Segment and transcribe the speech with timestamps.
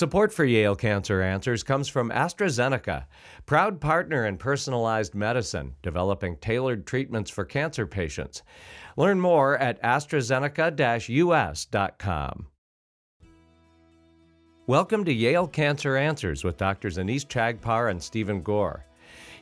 [0.00, 3.04] Support for Yale Cancer Answers comes from AstraZeneca,
[3.44, 8.42] proud partner in personalized medicine, developing tailored treatments for cancer patients.
[8.96, 12.46] Learn more at AstraZeneca US.com.
[14.66, 16.96] Welcome to Yale Cancer Answers with Drs.
[16.96, 18.86] Anees Chagpar and Stephen Gore.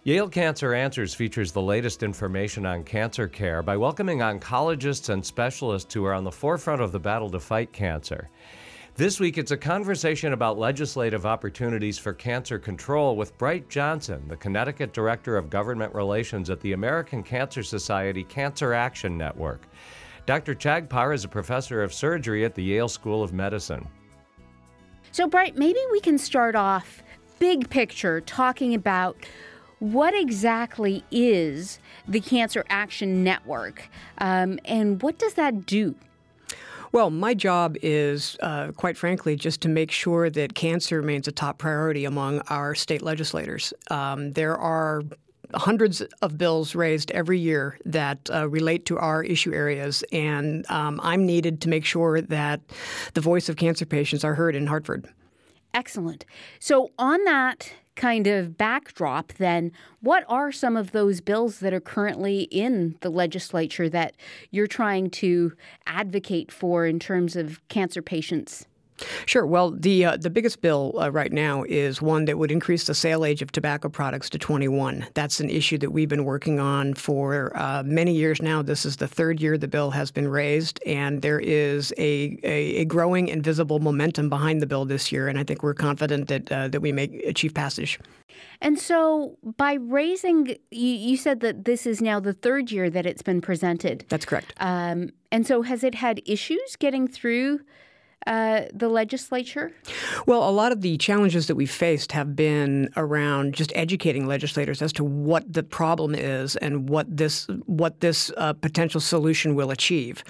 [0.03, 5.95] Yale Cancer Answers features the latest information on cancer care by welcoming oncologists and specialists
[5.95, 8.29] who are on the forefront of the battle to fight cancer.
[8.99, 14.37] This week, it's a conversation about legislative opportunities for cancer control with Bryte Johnson, the
[14.37, 19.69] Connecticut Director of Government Relations at the American Cancer Society Cancer Action Network.
[20.27, 20.57] Dr.
[20.57, 23.87] Chagpar is a professor of surgery at the Yale School of Medicine.
[25.13, 27.05] So, Bryte, maybe we can start off
[27.39, 29.17] big picture talking about
[29.79, 31.79] what exactly is
[32.09, 33.89] the Cancer Action Network
[34.21, 35.95] um, and what does that do?
[36.93, 41.33] Well, my job is, uh, quite frankly, just to make sure that cancer remains a
[41.33, 43.75] top priority among our state legislators.
[43.91, 45.03] Um, there are
[45.55, 51.01] hundreds of bills raised every year that uh, relate to our issue areas, and um,
[51.03, 52.61] I'm needed to make sure that
[53.15, 55.09] the voice of cancer patients are heard in Hartford.
[55.75, 56.25] Excellent.
[56.59, 61.81] So, on that kind of backdrop, then, what are some of those bills that are
[61.81, 64.15] currently in the legislature that
[64.53, 65.53] you're trying to
[65.87, 68.68] advocate for in terms of cancer patients?
[69.27, 69.47] Sure.
[69.47, 72.95] Well, the uh, the biggest bill uh, right now is one that would increase the
[72.95, 75.07] sale age of tobacco products to 21.
[75.15, 78.63] That's an issue that we've been working on for uh, many years now.
[78.63, 82.77] This is the third year the bill has been raised, and there is a, a,
[82.77, 85.29] a growing and visible momentum behind the bill this year.
[85.29, 87.99] And I think we're confident that uh, that we may achieve passage.
[88.61, 93.07] And so, by raising, you, you, said that this is now the third year that
[93.07, 94.05] it's been presented.
[94.09, 94.53] That's correct.
[94.59, 97.61] Um, and so, has it had issues getting through?
[98.29, 99.73] Uh, the legislature?
[100.27, 104.83] Well, a lot of the challenges that we've faced have been around just educating legislators
[104.83, 109.71] as to what the problem is and what this what this uh, potential solution will
[109.71, 110.23] achieve.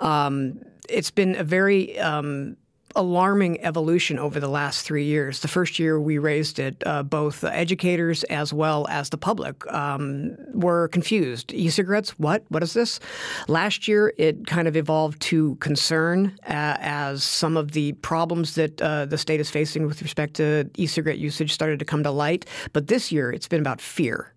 [0.00, 2.56] Um, it's been a very um,
[2.94, 5.40] alarming evolution over the last three years.
[5.40, 10.36] The first year we raised it, uh, both educators as well as the public um,
[10.52, 11.52] were confused.
[11.52, 12.44] E-cigarettes, what?
[12.48, 13.00] What is this?
[13.48, 18.80] Last year it kind of evolved to concern uh, as some of the problems that
[18.80, 22.46] uh, the state is facing with respect to e-cigarette usage started to come to light.
[22.72, 24.32] But this year it's been about fear.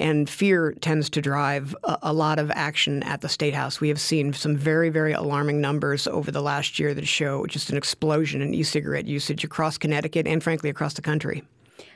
[0.00, 3.80] And fear tends to drive a, a, lot of action at the State House.
[3.80, 7.68] We have seen some very, very alarming numbers over the last year that show just
[7.68, 11.44] an explosion in e cigarette usage across Connecticut and, frankly, across the country.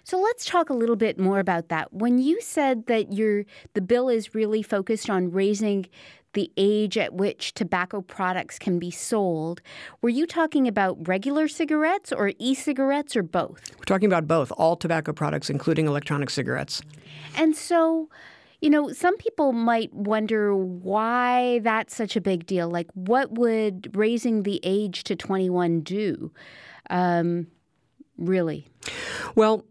[0.04, 1.94] So let's talk a little bit more about that.
[1.94, 5.86] When you said that your the bill is really focused on raising
[6.34, 9.60] the age at which tobacco products can be sold.
[10.02, 13.72] Were you talking about regular cigarettes or e cigarettes or both?
[13.78, 16.82] We're talking about both, all tobacco products, including electronic cigarettes.
[17.36, 18.08] And so,
[18.60, 22.68] you know, some people might wonder why that's such a big deal.
[22.68, 26.32] Like, what would raising the age to 21 do?
[26.90, 27.46] Um,
[28.18, 28.68] really?
[29.34, 29.64] Well,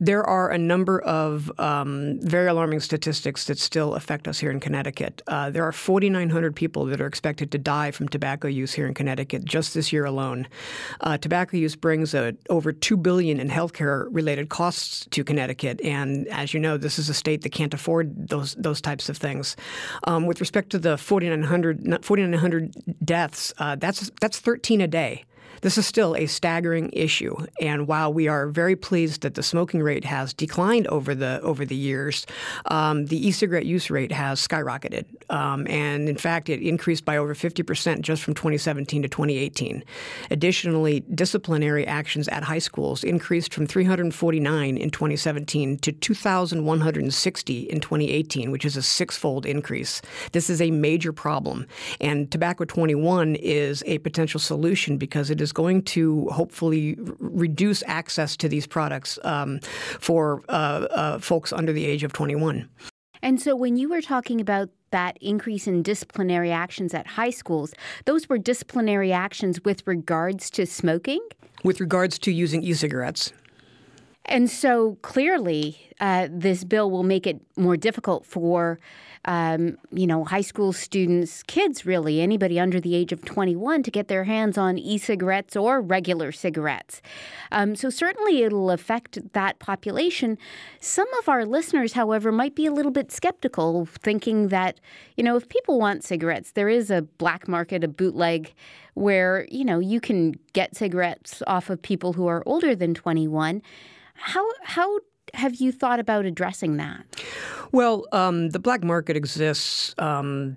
[0.00, 4.60] there are a number of um, very alarming statistics that still affect us here in
[4.60, 5.22] Connecticut.
[5.26, 8.94] Uh, there are 4,900 people that are expected to die from tobacco use here in
[8.94, 10.46] Connecticut just this year alone.
[11.00, 16.54] Uh, tobacco use brings uh, over two billion in healthcare-related costs to Connecticut, and as
[16.54, 19.56] you know, this is a state that can't afford those those types of things.
[20.04, 22.72] Um, with respect to the 4,900 4,900
[23.04, 25.24] deaths, uh, that's that's 13 a day.
[25.60, 29.82] This is still a staggering issue, and while we are very pleased that the smoking
[29.82, 32.26] rate has declined over the over the years,
[32.66, 37.34] um, the e-cigarette use rate has skyrocketed, um, and in fact, it increased by over
[37.34, 39.82] 50 percent just from 2017 to 2018.
[40.30, 48.52] Additionally, disciplinary actions at high schools increased from 349 in 2017 to 2,160 in 2018,
[48.52, 50.00] which is a six-fold increase.
[50.32, 51.66] This is a major problem,
[52.00, 57.14] and Tobacco 21 is a potential solution because it is is going to hopefully r-
[57.18, 59.60] reduce access to these products um,
[59.98, 62.68] for uh, uh, folks under the age of 21.
[63.22, 67.74] And so, when you were talking about that increase in disciplinary actions at high schools,
[68.04, 71.20] those were disciplinary actions with regards to smoking?
[71.64, 73.32] With regards to using e cigarettes.
[74.28, 78.78] And so clearly, uh, this bill will make it more difficult for
[79.24, 83.90] um, you know, high school students, kids really, anybody under the age of 21 to
[83.90, 87.02] get their hands on e cigarettes or regular cigarettes.
[87.52, 90.38] Um, so, certainly it'll affect that population.
[90.80, 94.80] Some of our listeners, however, might be a little bit skeptical, thinking that,
[95.16, 98.54] you know, if people want cigarettes, there is a black market, a bootleg
[98.94, 103.62] where, you know, you can get cigarettes off of people who are older than 21.
[104.18, 105.00] How, how
[105.34, 107.04] have you thought about addressing that?
[107.72, 110.56] Well, um, the black market exists um,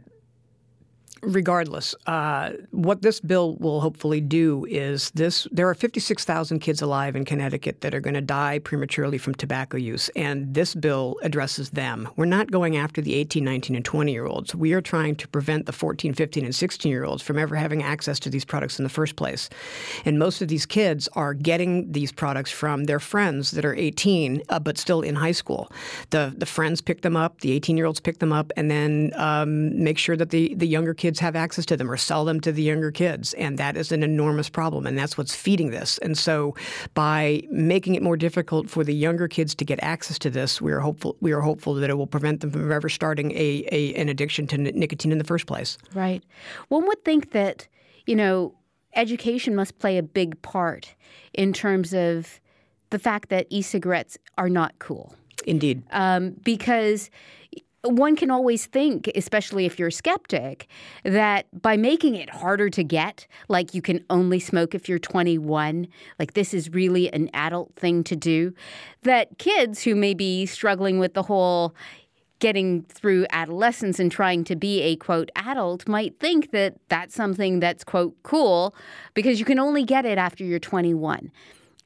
[1.22, 7.16] regardless, uh, what this bill will hopefully do is this: there are 56,000 kids alive
[7.16, 11.72] in Connecticut that are going to die prematurely from tobacco use, and this bill addresses
[11.72, 12.10] them.
[12.16, 14.56] We're not going after the 18, 19, and 20 year olds.
[14.56, 17.84] We are trying to prevent the 14, 15, and 16 year olds from ever having
[17.84, 19.50] access to these products in the first place.
[20.06, 24.44] And most of these kids are getting these products from their friends that are 18
[24.50, 25.72] uh, but still in high school.
[26.10, 29.12] The the friends pick them up, the 18 year olds pick them up, and then
[29.16, 32.24] um, make sure that the the younger kids kids have access to them or sell
[32.24, 33.34] them to the younger kids.
[33.34, 34.88] And that is an enormous problem.
[34.88, 35.98] And that's what's feeding this.
[35.98, 36.56] And so
[36.94, 40.72] by making it more difficult for the younger kids to get access to this, we
[40.72, 43.94] are hopeful we are hopeful that it will prevent them from ever starting a, a
[43.96, 45.78] an addiction to nicotine in the first place.
[45.94, 46.24] Right.
[46.70, 47.68] One would think that,
[48.06, 48.56] you know,
[48.96, 50.96] education must play a big part
[51.34, 52.40] in terms of
[52.90, 55.14] the fact that e-cigarettes are not cool.
[55.46, 55.84] Indeed.
[55.92, 57.10] Um, because
[57.84, 60.68] one can always think, especially if you're a skeptic,
[61.04, 65.88] that by making it harder to get, like you can only smoke if you're 21,
[66.20, 68.54] like this is really an adult thing to do,
[69.02, 71.76] that kids who may be struggling with the whole
[72.40, 77.60] getting through adolescence and trying to be a quote adult might think that that's something
[77.60, 78.76] that's quote cool
[79.14, 81.32] because you can only get it after you're 21.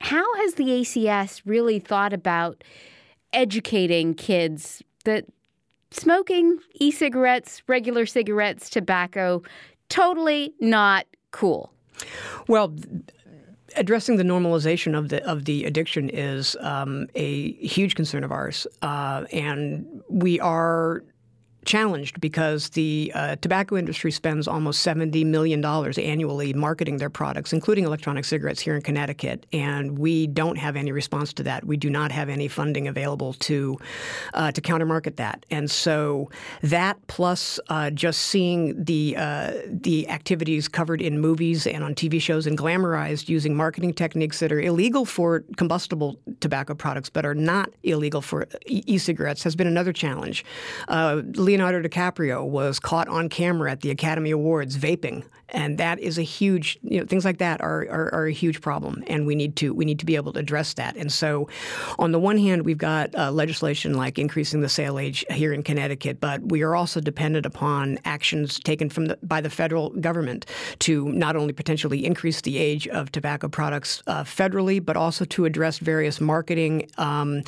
[0.02, 2.64] How has the ACS really thought about
[3.34, 5.26] educating kids that
[5.92, 9.42] smoking e cigarettes, regular cigarettes, tobacco,
[9.90, 11.72] totally not cool.
[12.48, 12.74] Well,
[13.76, 18.68] addressing the normalization of the of the addiction is um, a huge concern of ours,
[18.82, 21.04] uh, and we are
[21.66, 27.84] challenged because the uh, tobacco industry spends almost $70 million annually marketing their products, including
[27.84, 29.46] electronic cigarettes here in Connecticut.
[29.52, 31.66] And we don't have any response to that.
[31.66, 33.78] We do not have any funding available to,
[34.34, 35.46] uh, to countermarket that.
[35.50, 36.30] And so
[36.62, 42.22] that plus uh, just seeing the, uh, the activities covered in movies and on TV
[42.22, 47.36] shows and glamorized using marketing techniques that are illegal for combustible tobacco products but are
[47.36, 50.46] not illegal for e-cigarettes has been another challenge.
[50.88, 51.22] Uh,
[51.56, 56.22] Leonardo DiCaprio was caught on camera at the Academy Awards vaping, and that is a
[56.22, 59.56] huge, you know, things like that are, are, are, a huge problem, and we need
[59.56, 60.98] to we need to be able to address that.
[60.98, 61.48] And so,
[61.98, 65.64] on the one hand, we've got uh, legislation like increasing the sale age here in
[65.64, 70.46] Connecticut, but we are also dependent upon actions taken from the, by the federal government
[70.80, 75.46] to not only potentially increase the age of tobacco products uh, federally, but also to
[75.46, 77.44] address various marketing um,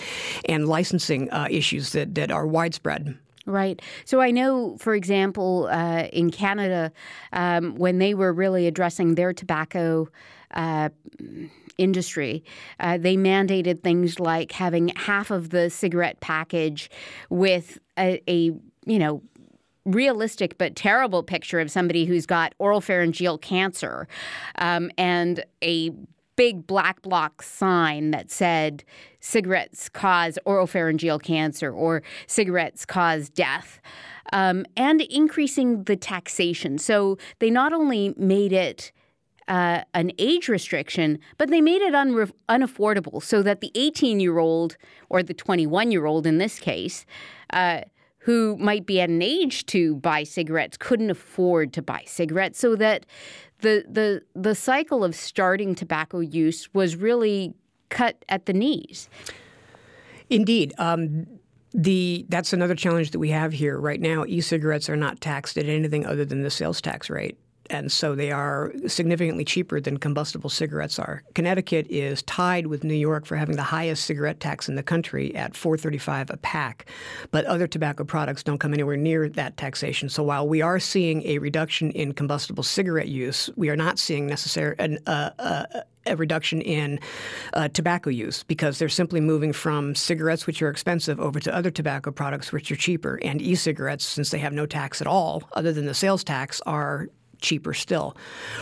[0.48, 3.18] and licensing uh, issues that, that are widespread.
[3.48, 3.82] Right.
[4.04, 6.92] So I know, for example, uh, in Canada,
[7.32, 10.10] um, when they were really addressing their tobacco
[10.52, 10.90] uh,
[11.78, 12.44] industry,
[12.82, 16.90] uh, they mandated things like having half of the cigarette package
[17.30, 18.52] with a, a
[18.86, 19.22] you know,
[19.86, 24.10] realistic but terrible picture of somebody who's got oral pharyngeal cancer
[24.58, 25.92] um, and a
[26.38, 28.86] big black block sign that said
[29.20, 33.82] cigarettes cause oropharyngeal cancer or cigarettes cause death.
[34.34, 36.78] Um, and increasing the taxation.
[36.78, 38.92] So they not only made it
[39.48, 44.38] uh, an age restriction, but they made it unre- unaffordable so that the 18 year
[44.38, 44.76] old
[45.10, 47.06] or the 21 year old in this case,
[47.54, 47.82] uh,
[48.28, 52.76] who might be at an age to buy cigarettes couldn't afford to buy cigarettes so
[52.76, 53.06] that
[53.60, 57.54] the the the cycle of starting tobacco use was really
[57.90, 59.10] cut at the knees.
[60.30, 60.74] Indeed.
[60.78, 61.28] Um,
[61.74, 64.26] the that's another challenge that we have here right now.
[64.26, 67.38] E-cigarettes are not taxed at anything other than the sales tax rate
[67.70, 71.24] and so they are significantly cheaper than combustible cigarettes are.
[71.36, 75.36] Connecticut is tied with New York for having the highest cigarette tax in the country
[75.36, 76.90] at 4.35 a pack,
[77.32, 80.10] but other tobacco products don't come anywhere near that taxation.
[80.10, 84.28] So while we are seeing a reduction in combustible cigarette use, we are not seeing
[84.28, 85.66] necessarily an, uh, uh,
[86.08, 87.00] a reduction in
[87.54, 91.70] uh, tobacco use because they're simply moving from cigarettes, which are expensive, over to other
[91.70, 93.20] tobacco products, which are cheaper.
[93.22, 96.62] And e cigarettes, since they have no tax at all, other than the sales tax,
[96.62, 97.10] are
[97.42, 98.16] cheaper still.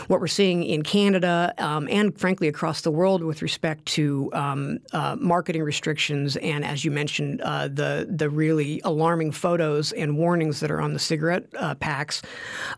[0.08, 4.78] What we're seeing in Canada um, and frankly across the world with respect to um,
[4.92, 10.60] uh, marketing restrictions and, as you mentioned, uh, the the really alarming photos and warnings
[10.60, 12.22] that are on the cigarette uh, packs,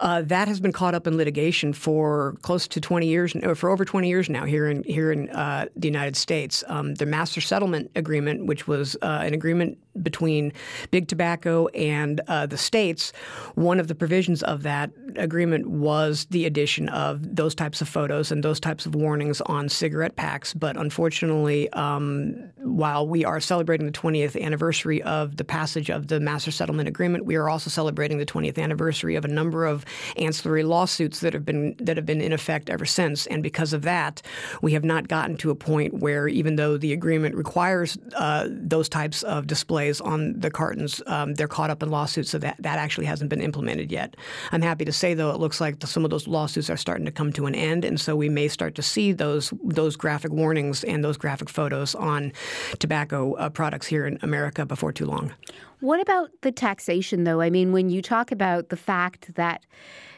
[0.00, 3.84] uh, that has been caught up in litigation for close to 20 years, for over
[3.84, 6.64] 20 years now here in here in uh, the United States.
[6.68, 10.52] Um, the Master Settlement Agreement, which was uh, an agreement between
[10.90, 13.12] Big Tobacco and the states,
[13.54, 18.30] one of the provisions of that agreement was the addition of those types of photos
[18.30, 20.54] and those types of warnings on cigarette packs.
[20.54, 26.20] But unfortunately, um, while we are celebrating the 20th anniversary of the passage of the
[26.20, 29.84] Master Settlement Agreement, we are also celebrating the 20th anniversary of a number of
[30.16, 33.26] ancillary lawsuits that have been that have been in effect ever since.
[33.26, 34.22] And because of that,
[34.62, 38.88] we have not gotten to a point where, even though the agreement requires uh, those
[38.88, 42.78] types of displays on the cartons, um, they're caught up in lawsuits, so that that
[42.78, 44.16] actually hasn't been implemented yet.
[44.52, 47.06] I'm happy to say, though, it looks like the, some of those lawsuits are starting
[47.06, 50.32] to come to an end, and so we may start to see those those graphic
[50.32, 52.32] warnings and those graphic photos on
[52.78, 55.32] tobacco uh, products here in America before too long.
[55.80, 57.40] What about the taxation, though?
[57.40, 59.64] I mean, when you talk about the fact that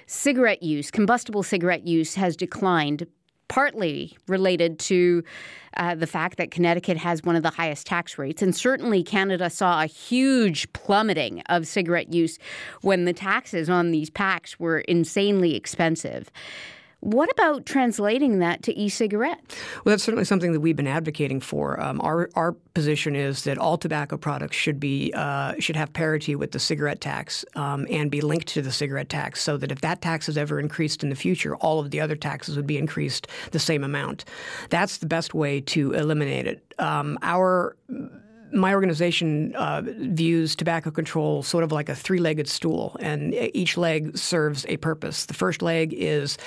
[0.06, 3.06] cigarette use, combustible cigarette use, has declined
[3.50, 5.24] partly related to
[5.76, 8.42] uh, the fact that Connecticut has one of the highest tax rates.
[8.42, 12.38] And certainly Canada saw a huge plummeting of cigarette use
[12.80, 16.30] when the taxes on these packs were insanely expensive.
[17.00, 19.40] What about translating that to e-cigarette?
[19.84, 21.80] Well, that's certainly something that we've been advocating for.
[21.80, 26.36] Um, our our position is that all tobacco products should be uh, should have parity
[26.36, 29.80] with the cigarette tax um, and be linked to the cigarette tax, so that if
[29.80, 32.76] that tax is ever increased in the future, all of the other taxes would be
[32.76, 34.26] increased the same amount.
[34.68, 36.74] That's the best way to eliminate it.
[36.78, 37.76] Um, our
[38.52, 44.16] my organization uh, views tobacco control sort of like a three-legged stool, and each leg
[44.16, 45.26] serves a purpose.
[45.26, 46.38] The first leg is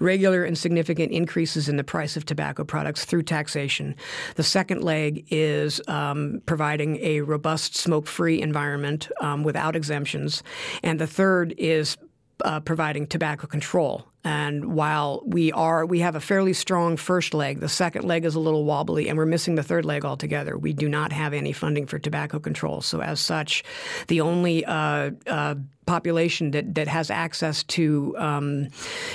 [0.00, 3.94] regular and significant increases in the price of tobacco products through taxation.
[4.36, 10.42] The second leg is um, providing a robust smoke-free environment um, without exemptions,
[10.82, 11.96] and the third is
[12.44, 14.06] uh, providing tobacco control.
[14.24, 17.60] And while we are, we have a fairly strong first leg.
[17.60, 20.58] The second leg is a little wobbly, and we're missing the third leg altogether.
[20.58, 22.80] We do not have any funding for tobacco control.
[22.80, 23.64] So, as such,
[24.08, 25.54] the only uh, uh,
[25.86, 28.68] population that that has access to um,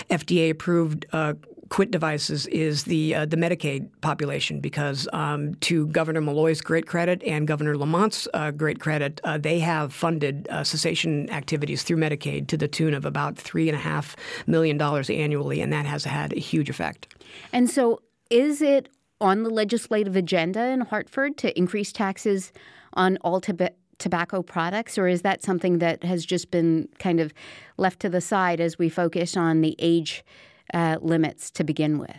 [0.10, 1.34] FDA approved uh,
[1.74, 7.24] quit devices is the uh, the Medicaid population because um, to Governor Malloy's great credit
[7.24, 12.46] and Governor Lamont's uh, great credit, uh, they have funded uh, cessation activities through Medicaid
[12.50, 14.16] to the tune of about three and a half
[14.46, 17.08] million dollars annually, and that has had a huge effect.
[17.52, 18.88] And so, is it
[19.20, 22.52] on the legislative agenda in Hartford to increase taxes
[22.94, 23.76] on all tobacco?
[24.00, 27.32] tobacco products, or is that something that has just been kind of
[27.78, 30.26] left to the side as we focus on the age
[30.74, 32.16] uh, limits to begin with?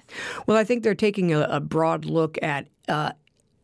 [0.46, 3.12] Well, I think they're taking a, a broad look at uh,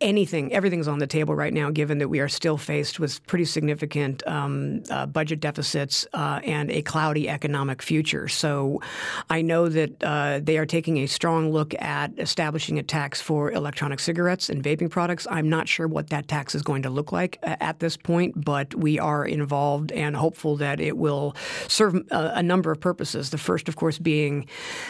[0.01, 3.45] anything, everything's on the table right now, given that we are still faced with pretty
[3.45, 8.27] significant um, uh, budget deficits uh, and a cloudy economic future.
[8.29, 8.81] So
[9.29, 13.53] I know that uh, they are taking a strong look at establishing a tax for
[13.53, 15.27] electronic cigarettes and vaping products.
[15.31, 18.43] I'm not sure what that tax is going to look like uh, at this point,
[18.43, 21.37] but we are involved and hopeful that it will
[21.69, 23.31] serve a, uh, a number of purposes.
[23.31, 24.47] The first, of course, being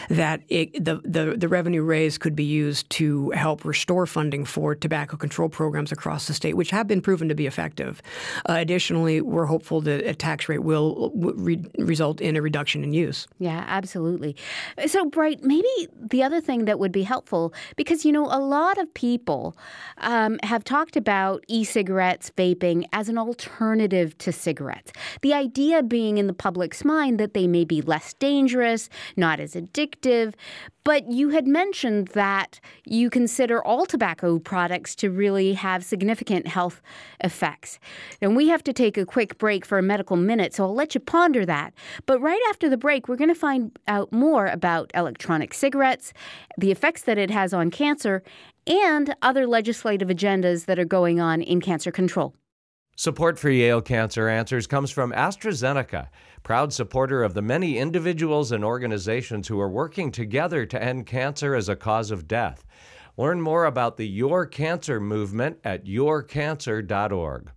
[0.09, 4.73] that it, the, the, the revenue raised could be used to help restore funding for
[4.73, 8.03] tobacco tobacco control programs across the state, which have been proven to be effective.
[8.47, 12.93] Uh, additionally, we're hopeful that a tax rate will re- result in a reduction in
[12.93, 13.27] use.
[13.39, 14.35] Yeah, absolutely.
[14.85, 15.67] So, Bryte, maybe
[15.99, 19.57] the other thing that would be helpful, because, you know, a lot of people
[19.97, 24.91] um, have talked about e cigarettes, vaping as an alternative to cigarettes.
[25.21, 29.55] The idea being in the public's mind that they may be less dangerous, not as
[29.55, 30.35] addictive.
[30.83, 36.81] But you had mentioned that you consider all tobacco products to really have significant health
[37.23, 37.79] effects.
[38.21, 40.95] And we have to take a quick break for a medical minute, so I'll let
[40.95, 41.73] you ponder that.
[42.05, 46.13] But right after the break, we're going to find out more about electronic cigarettes,
[46.57, 48.23] the effects that it has on cancer,
[48.65, 52.33] and other legislative agendas that are going on in cancer control.
[52.95, 56.09] Support for Yale Cancer Answers comes from AstraZeneca,
[56.43, 61.55] proud supporter of the many individuals and organizations who are working together to end cancer
[61.55, 62.65] as a cause of death.
[63.17, 67.51] Learn more about the Your Cancer movement at yourcancer.org.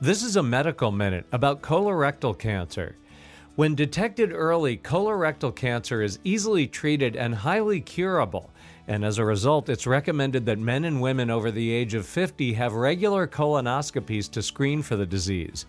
[0.00, 2.96] This is a medical minute about colorectal cancer.
[3.56, 8.52] When detected early, colorectal cancer is easily treated and highly curable.
[8.88, 12.54] And as a result, it's recommended that men and women over the age of 50
[12.54, 15.66] have regular colonoscopies to screen for the disease.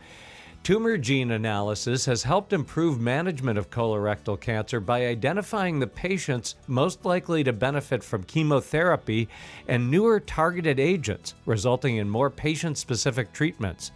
[0.64, 7.04] Tumor gene analysis has helped improve management of colorectal cancer by identifying the patients most
[7.04, 9.28] likely to benefit from chemotherapy
[9.68, 13.92] and newer targeted agents, resulting in more patient specific treatments.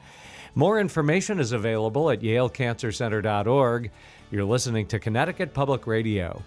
[0.56, 3.92] More information is available at yalecancercenter.org.
[4.32, 6.44] You're listening to Connecticut Public Radio.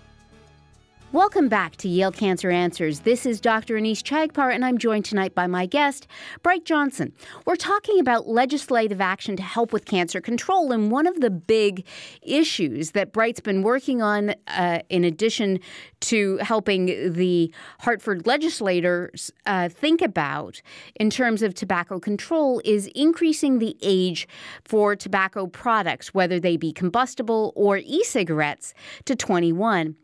[1.12, 3.00] Welcome back to Yale Cancer Answers.
[3.00, 3.76] This is Dr.
[3.76, 6.08] Anees Chagpar, and I'm joined tonight by my guest,
[6.42, 7.12] Bryte Johnson.
[7.46, 11.86] We're talking about legislative action to help with cancer control, and one of the big
[12.22, 15.60] issues that Bryte's been working on, uh, in addition
[16.00, 20.60] to helping the Hartford legislators uh, think about
[20.96, 24.26] in terms of tobacco control, is increasing the age
[24.64, 29.94] for tobacco products, whether they be combustible or e cigarettes, to 21.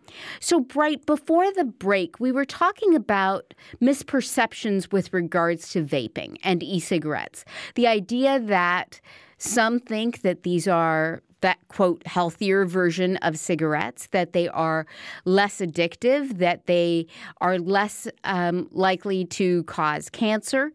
[0.41, 6.63] So, Bryte, before the break, we were talking about misperceptions with regards to vaping and
[6.63, 7.45] e cigarettes.
[7.75, 9.01] The idea that
[9.39, 14.87] some think that these are that quote healthier version of cigarettes, that they are
[15.25, 17.07] less addictive, that they
[17.41, 20.73] are less um, likely to cause cancer.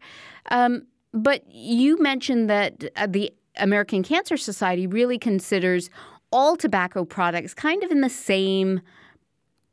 [0.50, 5.90] Um, but you mentioned that uh, the American Cancer Society really considers
[6.30, 8.80] all tobacco products kind of in the same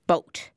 [0.07, 0.51] boat.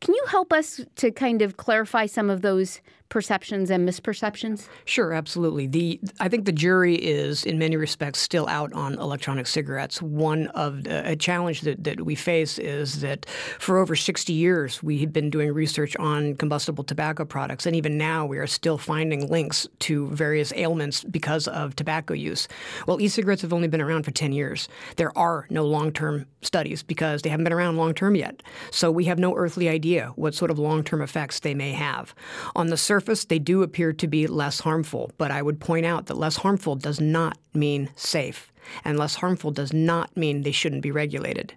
[0.00, 4.68] Can you help us to kind of clarify some of those perceptions and misperceptions?
[4.84, 5.66] Sure, absolutely.
[5.66, 10.02] The I think the jury is, in many respects, still out on electronic cigarettes.
[10.02, 13.26] One of the, a challenge that, that we face is that
[13.58, 17.96] for over 60 years we have been doing research on combustible tobacco products, and even
[17.96, 22.48] now we are still finding links to various ailments because of tobacco use.
[22.86, 24.68] Well, e-cigarettes have only been around for 10 years.
[24.96, 28.42] There are no long-term studies because they haven't been around long-term yet.
[28.70, 32.14] So we have no earthly idea what sort of long-term effects they may have.
[32.54, 35.86] On the surface, surface, they do appear to be less harmful, but I would point
[35.86, 38.52] out that less harmful does not mean safe,
[38.84, 41.54] and less harmful does not mean they shouldn't be regulated.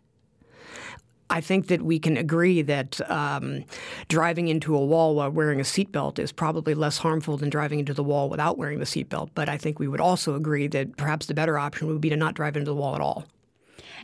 [1.31, 3.63] I think that we can agree that um,
[4.07, 7.95] driving into a wall while wearing a seatbelt is probably less harmful than driving into
[7.95, 9.29] the wall without wearing the seatbelt.
[9.33, 12.17] But I think we would also agree that perhaps the better option would be to
[12.17, 13.25] not drive into the wall at all.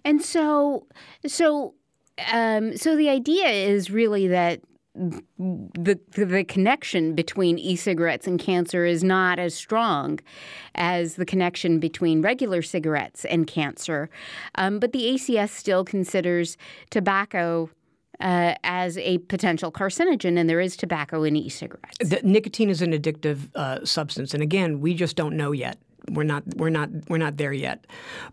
[0.06, 0.88] And so,
[1.28, 1.76] so,
[2.32, 4.62] um, so the idea is really that
[5.38, 10.20] the the connection between e-cigarettes and cancer is not as strong
[10.76, 14.10] as the connection between regular cigarettes and cancer.
[14.56, 16.58] Um, but the ACS still considers
[16.90, 17.70] tobacco
[18.20, 21.98] uh, as a potential carcinogen, and there is tobacco in e-cigarettes.
[22.00, 25.78] The, nicotine is an addictive uh, substance, and again, we just don't know yet
[26.12, 27.86] we're not we're not we're not there yet.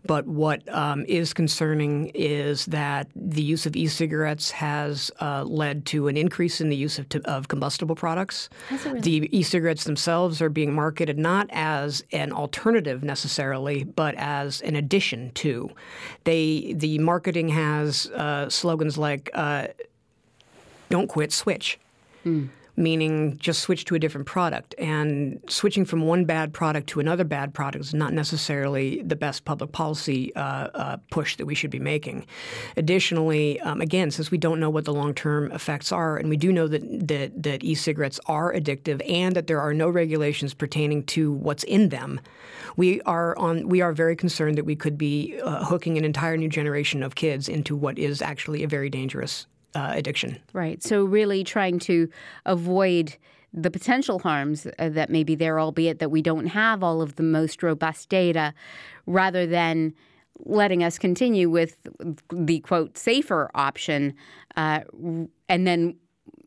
[0.05, 6.07] But what um, is concerning is that the use of e-cigarettes has uh, led to
[6.07, 8.49] an increase in the use of, of combustible products.
[8.85, 8.99] Really?
[9.01, 15.31] The e-cigarettes themselves are being marketed not as an alternative necessarily, but as an addition
[15.35, 15.69] to.
[16.23, 19.67] They the marketing has uh, slogans like uh,
[20.89, 21.79] "Don't quit, switch."
[22.23, 22.45] Hmm
[22.77, 24.75] meaning just switch to a different product.
[24.77, 29.45] And switching from one bad product to another bad product is not necessarily the best
[29.45, 30.39] public policy uh,
[30.73, 32.25] uh, push that we should be making.
[32.77, 36.51] Additionally, um, again, since we don't know what the long-term effects are, and we do
[36.51, 41.31] know that, that, that e-cigarettes are addictive and that there are no regulations pertaining to
[41.31, 42.19] what's in them,
[42.75, 43.67] we are on.
[43.69, 47.15] We are very concerned that we could be uh, hooking an entire new generation of
[47.15, 50.39] kids into what is actually a very dangerous uh, addiction.
[50.53, 50.81] Right.
[50.81, 52.09] So, really trying to
[52.45, 53.17] avoid
[53.53, 57.15] the potential harms uh, that may be there, albeit that we don't have all of
[57.15, 58.53] the most robust data,
[59.05, 59.93] rather than
[60.39, 61.77] letting us continue with
[62.29, 64.13] the quote safer option
[64.57, 64.81] uh,
[65.47, 65.95] and then,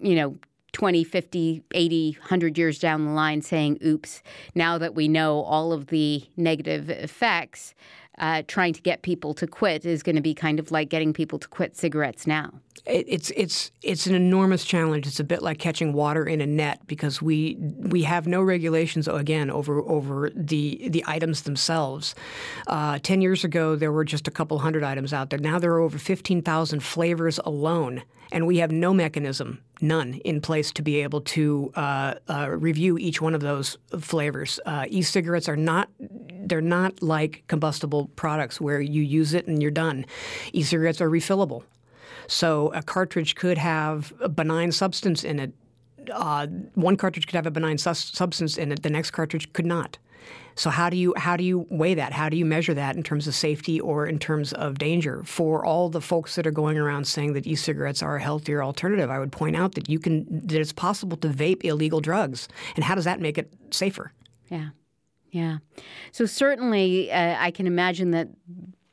[0.00, 0.36] you know,
[0.72, 4.22] 20, 50, 80, 100 years down the line saying, oops,
[4.54, 7.74] now that we know all of the negative effects,
[8.18, 11.12] uh, trying to get people to quit is going to be kind of like getting
[11.12, 12.52] people to quit cigarettes now.
[12.86, 15.06] It's it's it's an enormous challenge.
[15.06, 19.08] It's a bit like catching water in a net because we we have no regulations
[19.08, 22.14] again over over the the items themselves.
[22.66, 25.38] Uh, Ten years ago, there were just a couple hundred items out there.
[25.38, 30.40] Now there are over fifteen thousand flavors alone, and we have no mechanism, none, in
[30.40, 34.60] place to be able to uh, uh, review each one of those flavors.
[34.66, 39.70] Uh, e-cigarettes are not they're not like combustible products where you use it and you're
[39.70, 40.06] done.
[40.52, 41.62] E-cigarettes are refillable.
[42.26, 45.52] So a cartridge could have a benign substance in it.
[46.10, 48.82] Uh, one cartridge could have a benign su- substance in it.
[48.82, 49.98] The next cartridge could not.
[50.54, 52.12] So how do you how do you weigh that?
[52.12, 55.22] How do you measure that in terms of safety or in terms of danger?
[55.24, 59.08] For all the folks that are going around saying that e-cigarettes are a healthier alternative,
[59.08, 62.48] I would point out that you can that it's possible to vape illegal drugs.
[62.74, 64.12] And how does that make it safer?
[64.48, 64.70] Yeah.
[65.30, 65.58] Yeah.
[66.10, 68.28] So certainly, uh, I can imagine that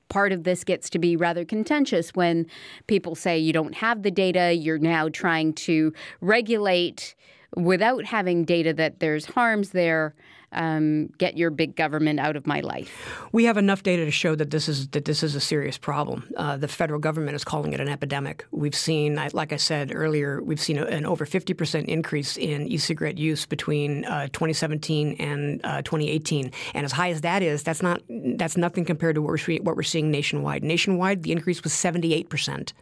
[0.09, 2.45] part of this gets to be rather contentious when
[2.87, 7.15] people say you don't have the data, you're now trying to regulate
[7.55, 10.13] without having data that there's harms there
[10.51, 12.91] um, get your big government out of my life.
[13.31, 16.31] We have enough data to show that this is that this is a serious problem.
[16.37, 18.45] Uh, the federal government is calling it an epidemic.
[18.51, 23.17] We've seen, like I said earlier, we've seen an over 50 percent increase in e-cigarette
[23.17, 26.51] use between uh, 2017 and uh, 2018.
[26.73, 29.75] And as high as that is, that's not that's nothing compared to what we're, what
[29.75, 30.63] we're seeing nationwide.
[30.63, 32.73] Nationwide, the increase was 78 percent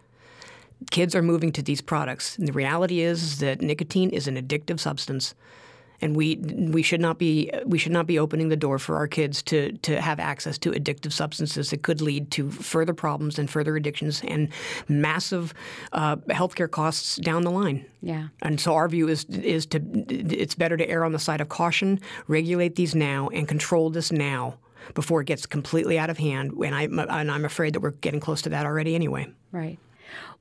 [0.92, 2.38] kids are moving to these products.
[2.38, 5.34] And the reality is that nicotine is an addictive substance
[6.04, 9.08] and we we should not be we should not be opening the door for our
[9.08, 13.50] kids to to have access to addictive substances that could lead to further problems and
[13.50, 14.50] further addictions and
[14.90, 15.54] massive
[15.94, 17.86] uh, healthcare costs down the line.
[18.02, 18.28] Yeah.
[18.42, 21.48] And so our view is is to it's better to err on the side of
[21.48, 24.58] caution, regulate these now, and control this now
[24.96, 26.52] before it gets completely out of hand.
[26.52, 29.28] And I and I'm afraid that we're getting close to that already anyway.
[29.54, 29.80] Right.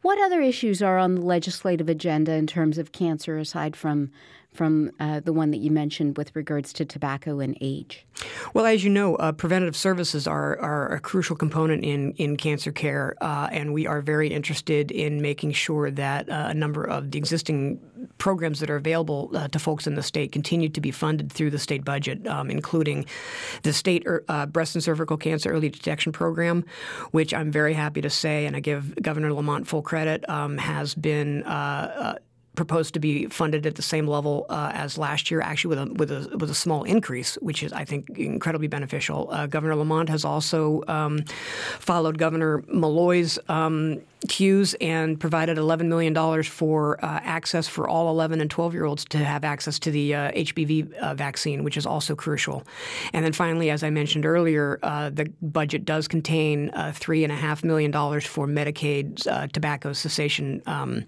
[0.03, 4.11] What other issues are on the legislative agenda in terms of cancer aside from
[4.53, 8.05] from uh, the one that you mentioned with regards to tobacco and age?
[8.53, 12.71] Well, as you know, uh, preventative services are, are a crucial component in, in cancer
[12.71, 17.11] care, uh, and we are very interested in making sure that uh, a number of
[17.11, 17.81] the existing
[18.19, 21.51] programs that are available uh, to folks in the state continue to be funded through
[21.51, 23.07] the state budget, um, including
[23.63, 26.65] the state er, uh, breast and cervical cancer early detection program,
[27.13, 30.95] which I'm very happy to say, and I give Governor Lamont full credit, um, has
[30.95, 31.43] been
[32.55, 35.93] proposed to be funded at the same level uh, as last year, actually with a
[35.95, 39.29] with a with a small increase, which is I think incredibly beneficial.
[39.31, 41.25] Uh, Governor Lamont has also um,
[41.79, 48.41] followed Governor Malloy's um, cues and provided $11 million for uh, access for all 11
[48.41, 51.87] and 12 year olds to have access to the uh, HPV uh, vaccine, which is
[51.87, 52.65] also crucial.
[53.13, 57.93] And then finally, as I mentioned earlier, uh, the budget does contain uh, $3.5 million
[57.93, 61.05] for Medicaid uh, tobacco cessation um,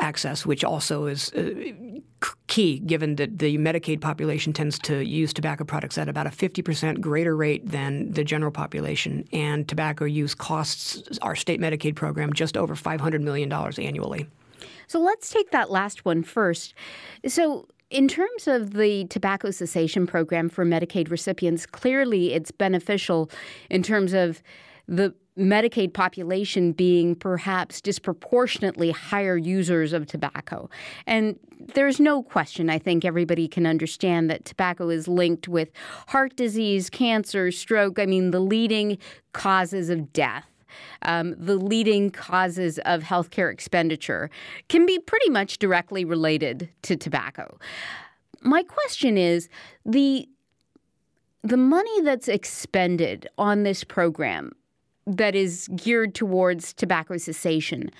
[0.00, 1.50] access, which also is uh,
[2.46, 7.00] key given that the Medicaid population tends to use tobacco products at about a 50%
[7.00, 9.26] greater rate than the general population.
[9.32, 14.26] And tobacco use costs our state Medicaid program just over $500 million annually.
[14.86, 16.74] So let's take that last one first.
[17.26, 23.30] So, in terms of the tobacco cessation program for Medicaid recipients, clearly it's beneficial
[23.68, 24.42] in terms of
[24.88, 30.68] the Medicaid population being perhaps disproportionately higher users of tobacco.
[31.06, 31.38] And
[31.74, 35.70] there's no question, I think everybody can understand that tobacco is linked with
[36.08, 38.98] heart disease, cancer, stroke, I mean, the leading
[39.32, 40.46] causes of death.
[41.02, 44.30] Um, the leading causes of healthcare expenditure
[44.68, 47.58] can be pretty much directly related to tobacco.
[48.40, 49.48] My question is
[49.84, 50.28] the
[51.44, 54.52] the money that's expended on this program
[55.06, 57.90] that is geared towards tobacco cessation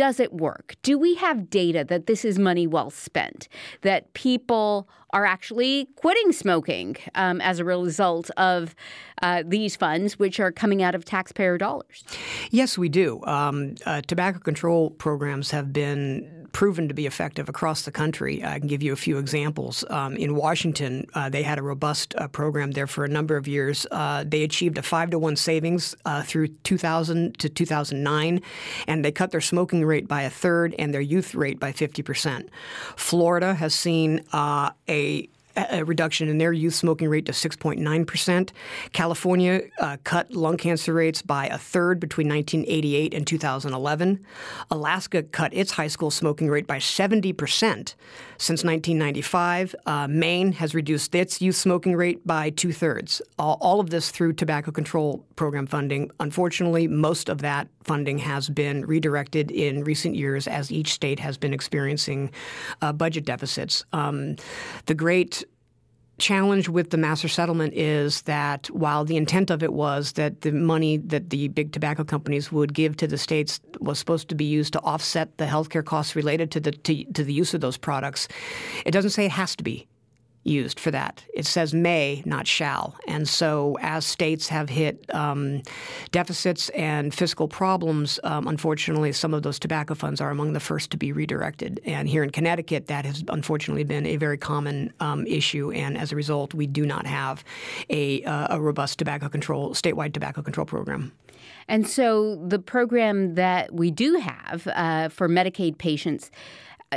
[0.00, 0.76] does it work?
[0.82, 3.48] Do we have data that this is money well spent?
[3.82, 8.74] That people are actually quitting smoking um, as a result of
[9.20, 12.04] uh, these funds, which are coming out of taxpayer dollars?
[12.50, 13.20] Yes, we do.
[13.24, 18.44] Um, uh, tobacco control programs have been proven to be effective across the country.
[18.44, 19.84] I can give you a few examples.
[19.90, 23.46] Um, in Washington, uh, they had a robust uh, program there for a number of
[23.46, 23.86] years.
[23.90, 28.42] Uh, they achieved a five to one savings uh, through 2000 to 2009,
[28.86, 32.02] and they cut their smoking rate by a third and their youth rate by 50
[32.02, 32.50] percent.
[32.96, 35.28] Florida has seen uh, a
[35.70, 38.50] a reduction in their youth smoking rate to 6.9%.
[38.92, 44.24] California uh, cut lung cancer rates by a third between 1988 and 2011.
[44.70, 47.94] Alaska cut its high school smoking rate by 70%
[48.38, 49.74] since 1995.
[49.86, 53.20] Uh, Maine has reduced its youth smoking rate by two thirds.
[53.38, 56.10] All, all, of this through tobacco control program funding.
[56.20, 61.36] Unfortunately, most of that funding has been redirected in recent years as each state has
[61.38, 62.30] been experiencing
[62.82, 63.84] uh, budget deficits.
[63.92, 64.36] Um,
[64.86, 65.44] the great
[66.20, 70.52] challenge with the master settlement is that while the intent of it was that the
[70.52, 74.44] money that the big tobacco companies would give to the states was supposed to be
[74.44, 77.76] used to offset the healthcare costs related to the to, to the use of those
[77.76, 78.28] products,
[78.84, 79.86] it doesn't say it has to be
[80.42, 81.22] used for that.
[81.34, 82.96] It says may, not shall.
[83.06, 85.62] And so, as states have hit um,
[86.12, 90.90] deficits and fiscal problems, um, unfortunately, some of those tobacco funds are among the first
[90.92, 91.80] to be redirected.
[91.84, 95.72] And here in Connecticut, that has unfortunately been a very common um, issue.
[95.72, 97.44] And as a result, we do not have
[97.90, 101.12] a, uh, a robust tobacco control, statewide tobacco control program.
[101.68, 106.30] And so, the program that we do have uh, for Medicaid patients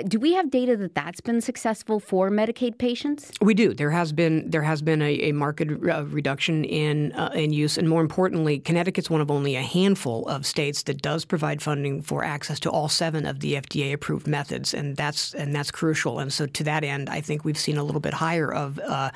[0.02, 3.32] do we have data that that's been successful for Medicaid patients?
[3.42, 3.76] We do.
[3.76, 7.78] There has been there has been a, a marked uh, reduction in uh, in use,
[7.78, 12.02] and more importantly, Connecticut's one of only a handful of states that does provide funding
[12.02, 16.18] for access to all seven of the FDA approved methods, and that's and that's crucial.
[16.18, 19.12] And so, to that end, I think we've seen a little bit higher of uh,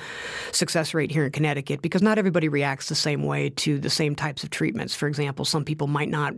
[0.52, 4.13] success rate here in Connecticut because not everybody reacts the same way to the same
[4.13, 4.94] types of treatments.
[4.94, 6.36] For example, some people might not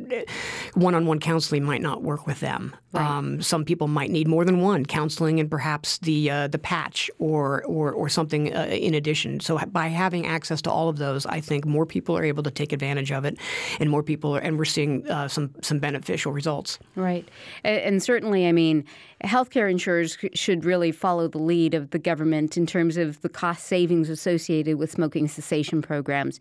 [0.75, 2.73] one-on-one counseling might not work with them.
[2.93, 3.05] Right.
[3.05, 7.09] Um, some people might need more than one counseling and perhaps the uh, the patch
[7.19, 9.39] or or, or something uh, in addition.
[9.39, 12.51] So by having access to all of those, I think more people are able to
[12.51, 13.37] take advantage of it,
[13.79, 16.79] and more people are, and we're seeing uh, some some beneficial results.
[16.95, 17.27] Right,
[17.63, 18.85] and, certainly, I mean,
[19.23, 23.65] healthcare insurers should really follow the lead of the government in terms of the cost
[23.65, 26.39] savings associated with smoking cessation programs.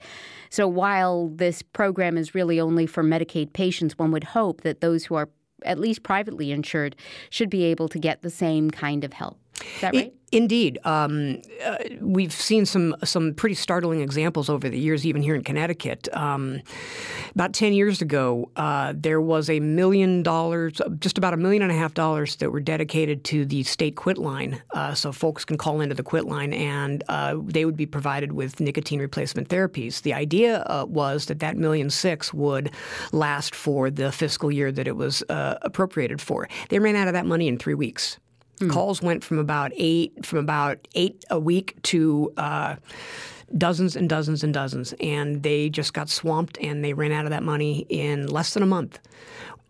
[0.51, 5.05] So while this program is really only for Medicaid patients, one would hope that those
[5.05, 5.29] who are
[5.65, 6.97] at least privately insured,
[7.31, 9.39] should be able to get the same kind of help.
[9.61, 10.15] Is that right?
[10.31, 15.35] Indeed, um, uh, we've seen some some pretty startling examples over the years, even here
[15.35, 16.07] in Connecticut.
[16.13, 16.61] Um,
[17.35, 21.73] about ten years ago, uh, there was a million dollars, just about a million and
[21.73, 25.57] a half dollars, that were dedicated to the state quit line, uh, so folks can
[25.57, 30.03] call into the quit line and uh, they would be provided with nicotine replacement therapies.
[30.03, 32.71] The idea uh, was that that million six would
[33.13, 36.49] last for the fiscal year that it was uh, appropriated for.
[36.69, 38.19] They ran out of that money in three weeks.
[38.61, 38.71] Mm.
[38.71, 42.77] Calls went from about eight from about eight a week to uh,
[43.57, 47.31] dozens and dozens and dozens, and they just got swamped and they ran out of
[47.31, 48.99] that money in less than a month.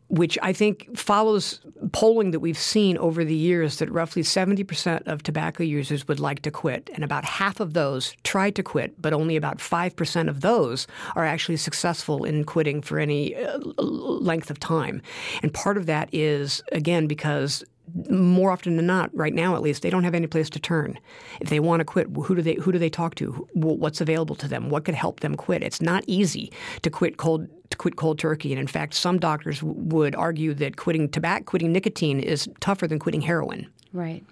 [0.09, 1.61] Which I think follows
[1.92, 6.40] polling that we've seen over the years that roughly 70% of tobacco users would like
[6.42, 10.40] to quit, and about half of those try to quit, but only about 5% of
[10.40, 15.03] those are actually successful in quitting for any uh, length of time.
[15.42, 17.62] And part of that is, again, because
[18.11, 20.98] more often than not, right now at least, they don't have any place to turn.
[21.40, 23.48] If they want to quit, who do they who do they talk to?
[23.55, 24.70] What's available to them?
[24.70, 25.62] What could help them quit?
[25.62, 29.62] It's not easy to quit cold to quit cold turkey, and in fact, some doctors
[29.62, 33.68] would argue that quitting tobacco, quitting nicotine, is tougher than quitting heroin.
[33.92, 34.24] Right.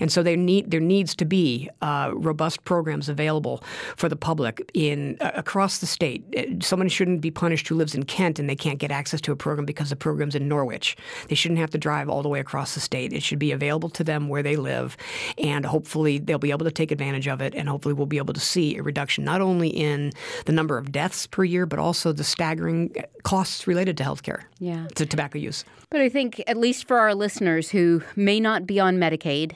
[0.00, 3.62] And so there need there needs to be uh, robust programs available
[3.96, 6.24] for the public in uh, across the state.
[6.36, 9.32] Uh, someone shouldn't be punished who lives in Kent and they can't get access to
[9.32, 10.96] a program because the program's in Norwich.
[11.28, 13.12] They shouldn't have to drive all the way across the state.
[13.12, 14.96] It should be available to them where they live,
[15.38, 17.54] and hopefully they'll be able to take advantage of it.
[17.54, 20.12] And hopefully we'll be able to see a reduction not only in
[20.46, 24.86] the number of deaths per year, but also the staggering costs related to healthcare, yeah.
[24.94, 25.64] to tobacco use.
[25.90, 29.52] But I think at least for our listeners who may not be on Medicaid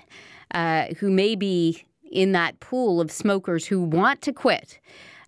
[0.53, 4.79] uh, who may be in that pool of smokers who want to quit.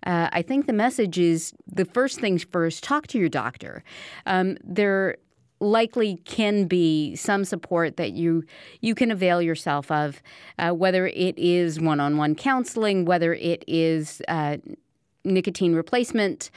[0.06, 3.84] Uh, I think the message is the first things first talk to your doctor.
[4.26, 5.16] Um, there
[5.60, 8.44] likely can be some support that you
[8.80, 10.22] you can avail yourself of,
[10.58, 14.56] uh, whether it is one-on-one counseling, whether it is uh,
[15.24, 16.50] nicotine replacement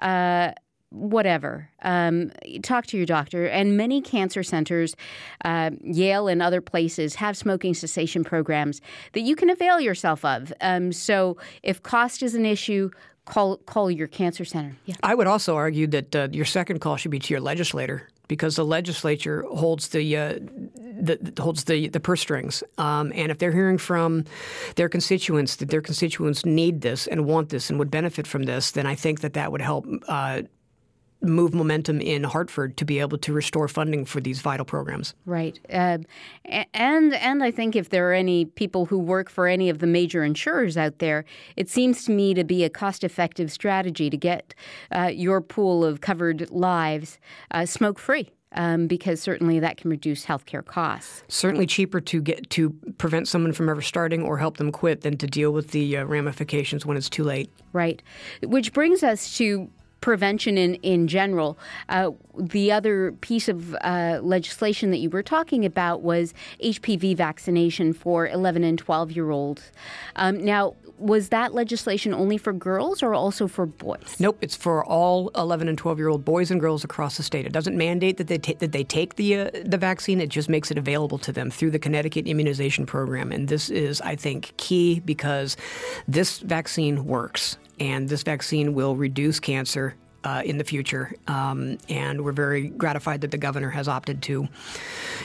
[0.00, 0.52] uh,
[0.90, 1.70] whatever.
[1.82, 3.46] Um, talk to your doctor.
[3.46, 4.96] And many cancer centers,
[5.44, 8.80] uh, Yale and other places, have smoking cessation programs
[9.12, 10.52] that you can avail yourself of.
[10.60, 12.90] Um, so if cost is an issue,
[13.24, 14.76] call call your cancer center.
[14.84, 14.96] Yeah.
[15.02, 18.56] I would also argue that uh, your second call should be to your legislator because
[18.56, 20.38] the legislature holds the, uh,
[20.74, 24.24] the holds the, the purse strings, um, and if they're hearing from
[24.76, 28.70] their constituents that their constituents need this and want this and would benefit from this,
[28.70, 30.42] then I think that that would help uh,
[31.22, 35.14] move momentum in Hartford to be able to restore funding for these vital programs.
[35.26, 35.98] Right, uh,
[36.44, 39.86] and and I think if there are any people who work for any of the
[39.86, 41.24] major insurers out there,
[41.56, 44.54] it seems to me to be a cost-effective strategy to get
[44.94, 47.18] uh, your pool of covered lives
[47.50, 48.30] uh, smoke-free.
[48.52, 51.22] Um, because certainly that can reduce healthcare costs.
[51.28, 55.16] Certainly cheaper to get to prevent someone from ever starting or help them quit than
[55.18, 57.48] to deal with the uh, ramifications when it's too late.
[57.72, 58.02] Right,
[58.42, 61.58] which brings us to prevention in, in general.
[61.88, 66.32] Uh, the other piece of uh, legislation that you were talking about was
[66.62, 69.72] HPV vaccination for 11 and 12 year olds.
[70.16, 74.16] Um, now, was that legislation only for girls or also for boys?
[74.18, 77.46] Nope, it's for all 11 and 12 year old boys and girls across the state.
[77.46, 80.20] It doesn't mandate that they that they take the uh, the vaccine.
[80.20, 84.00] It just makes it available to them through the Connecticut Immunization Program, and this is,
[84.02, 85.56] I think, key because
[86.06, 91.14] this vaccine works and this vaccine will reduce cancer uh, in the future.
[91.26, 94.46] Um, and we're very gratified that the governor has opted to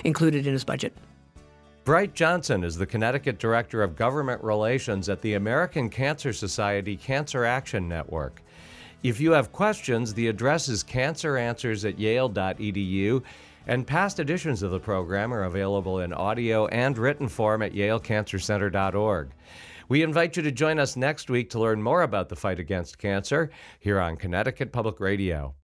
[0.04, 0.94] include it in his budget.
[1.84, 7.46] Bryte Johnson is the Connecticut Director of Government Relations at the American Cancer Society Cancer
[7.46, 8.42] Action Network.
[9.04, 13.22] If you have questions, the address is canceranswers at yale.edu.
[13.68, 19.30] And past editions of the program are available in audio and written form at yalecancercenter.org.
[19.88, 22.98] We invite you to join us next week to learn more about the fight against
[22.98, 25.56] cancer here on Connecticut Public Radio.